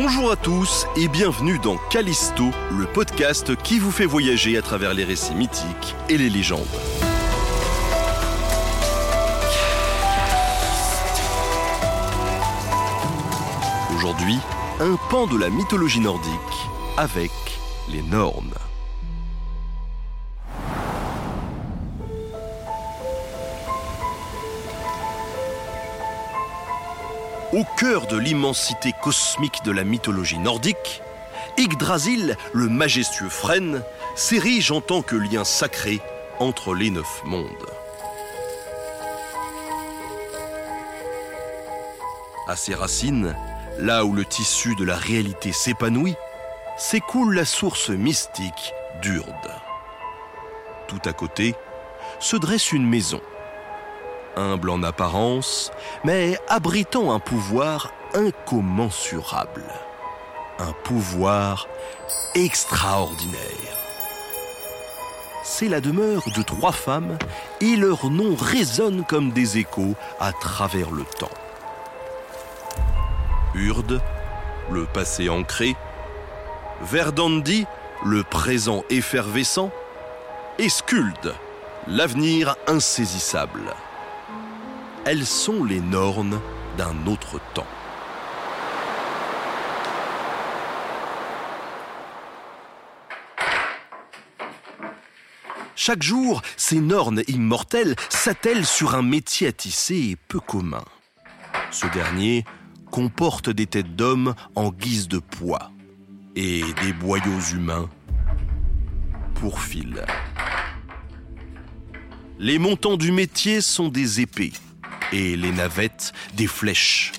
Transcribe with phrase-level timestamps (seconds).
[0.00, 4.94] Bonjour à tous et bienvenue dans Callisto, le podcast qui vous fait voyager à travers
[4.94, 6.60] les récits mythiques et les légendes.
[13.96, 14.38] Aujourd'hui,
[14.78, 16.30] un pan de la mythologie nordique
[16.96, 17.32] avec
[17.88, 18.54] les Nornes.
[27.52, 31.00] Au cœur de l'immensité cosmique de la mythologie nordique,
[31.56, 33.82] Yggdrasil, le majestueux frêne,
[34.16, 36.00] s'érige en tant que lien sacré
[36.40, 37.48] entre les neuf mondes.
[42.46, 43.34] À ses racines,
[43.78, 46.16] là où le tissu de la réalité s'épanouit,
[46.76, 49.54] s'écoule la source mystique d'Urde.
[50.86, 51.54] Tout à côté
[52.20, 53.22] se dresse une maison
[54.38, 55.72] humble en apparence,
[56.04, 59.64] mais abritant un pouvoir incommensurable.
[60.58, 61.68] Un pouvoir
[62.34, 63.38] extraordinaire.
[65.42, 67.18] C'est la demeure de trois femmes
[67.60, 71.30] et leurs noms résonnent comme des échos à travers le temps.
[73.54, 74.00] Urde,
[74.70, 75.74] le passé ancré,
[76.82, 77.66] Verdandi,
[78.04, 79.70] le présent effervescent,
[80.58, 81.34] et Skuld,
[81.86, 83.74] l'avenir insaisissable
[85.10, 86.38] elles sont les Nornes
[86.76, 87.66] d'un autre temps.
[95.74, 100.84] Chaque jour, ces Nornes immortelles s'attellent sur un métier à tisser peu commun.
[101.70, 102.44] Ce dernier
[102.90, 105.70] comporte des têtes d'hommes en guise de poids
[106.36, 107.88] et des boyaux humains
[109.36, 110.04] pour fil.
[112.38, 114.52] Les montants du métier sont des épées,
[115.12, 117.12] et les navettes des flèches.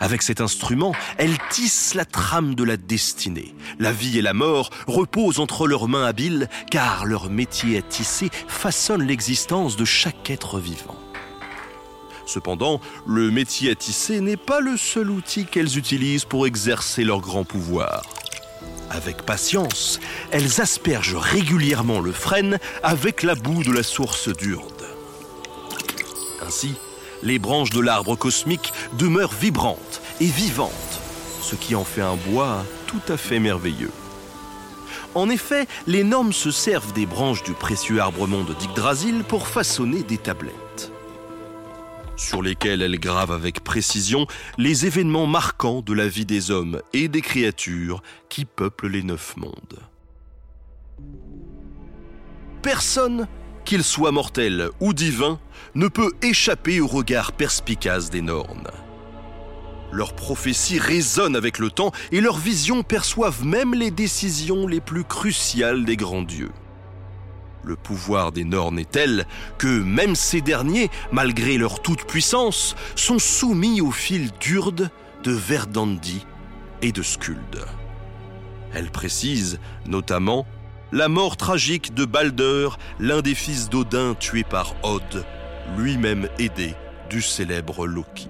[0.00, 3.54] Avec cet instrument, elles tissent la trame de la destinée.
[3.78, 8.30] La vie et la mort reposent entre leurs mains habiles, car leur métier à tisser
[8.48, 10.96] façonne l'existence de chaque être vivant.
[12.24, 17.20] Cependant, le métier à tisser n'est pas le seul outil qu'elles utilisent pour exercer leur
[17.20, 18.02] grand pouvoir.
[18.88, 20.00] Avec patience,
[20.30, 24.86] elles aspergent régulièrement le frêne avec la boue de la source d'Urde.
[26.46, 26.74] Ainsi,
[27.22, 31.00] les branches de l'arbre cosmique demeurent vibrantes et vivantes,
[31.42, 33.92] ce qui en fait un bois tout à fait merveilleux.
[35.14, 40.18] En effet, les normes se servent des branches du précieux arbre-monde d'Yggdrasil pour façonner des
[40.18, 40.92] tablettes,
[42.16, 44.26] sur lesquelles elles gravent avec précision
[44.56, 49.36] les événements marquants de la vie des hommes et des créatures qui peuplent les neuf
[49.36, 49.80] mondes.
[52.62, 53.26] Personne
[53.70, 55.38] qu'il soit mortel ou divin,
[55.76, 58.66] ne peut échapper au regard perspicace des Nornes.
[59.92, 65.04] Leurs prophéties résonnent avec le temps et leurs visions perçoivent même les décisions les plus
[65.04, 66.50] cruciales des grands dieux.
[67.62, 69.24] Le pouvoir des Nornes est tel
[69.56, 74.90] que même ces derniers, malgré leur toute-puissance, sont soumis au fil d'Urde,
[75.22, 76.26] de Verdandi
[76.82, 77.64] et de Skuld.
[78.74, 80.44] Elle précise notamment
[80.92, 82.68] la mort tragique de Balder,
[82.98, 85.24] l'un des fils d'Odin tué par Od,
[85.76, 86.74] lui-même aidé
[87.08, 88.28] du célèbre Loki.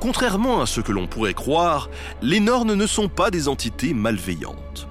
[0.00, 1.88] Contrairement à ce que l'on pourrait croire,
[2.20, 4.86] les Nornes ne sont pas des entités malveillantes.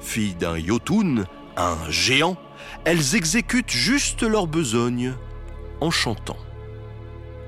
[0.00, 1.24] Filles d'un Jotun,
[1.56, 2.36] un géant,
[2.84, 5.14] elles exécutent juste leur besogne
[5.80, 6.38] en chantant.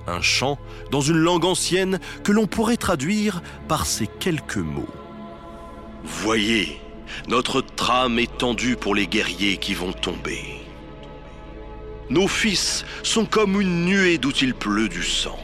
[0.06, 0.58] Un chant
[0.90, 4.88] dans une langue ancienne que l'on pourrait traduire par ces quelques mots.
[6.04, 6.80] Voyez,
[7.28, 10.42] notre trame est tendue pour les guerriers qui vont tomber.
[12.10, 15.38] Nos fils sont comme une nuée d'où il pleut du sang.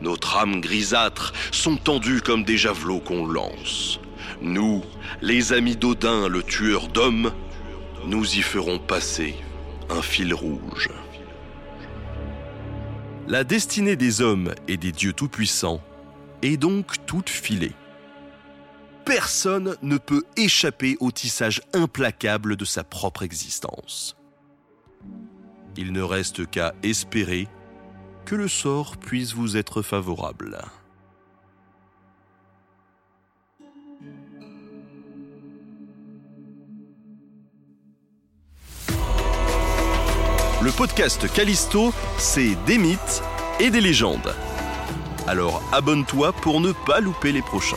[0.00, 4.00] Nos trames grisâtres sont tendues comme des javelots qu'on lance.
[4.42, 4.84] Nous,
[5.22, 7.32] les amis d'Odin, le tueur d'hommes,
[8.06, 9.34] nous y ferons passer
[9.90, 10.90] un fil rouge.
[13.26, 15.80] La destinée des hommes et des dieux tout-puissants
[16.42, 17.72] est donc toute filée
[19.04, 24.16] personne ne peut échapper au tissage implacable de sa propre existence.
[25.76, 27.48] Il ne reste qu'à espérer
[28.24, 30.58] que le sort puisse vous être favorable.
[40.62, 43.22] Le podcast Callisto, c'est des mythes
[43.60, 44.34] et des légendes.
[45.26, 47.76] Alors abonne-toi pour ne pas louper les prochains.